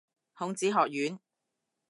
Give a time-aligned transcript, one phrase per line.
[0.33, 1.19] 孔子學院